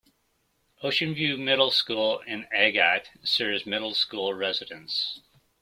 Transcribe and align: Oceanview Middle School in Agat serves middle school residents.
Oceanview 0.81 1.37
Middle 1.37 1.69
School 1.69 2.21
in 2.21 2.45
Agat 2.45 3.09
serves 3.23 3.67
middle 3.67 3.93
school 3.93 4.33
residents. 4.33 5.21